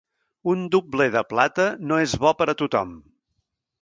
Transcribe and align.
Un 0.53 0.61
dobler 0.75 1.07
de 1.15 1.23
plata 1.33 1.67
no 1.91 2.01
és 2.07 2.17
bo 2.25 2.33
per 2.41 2.49
a 2.55 2.57
tothom. 2.63 2.99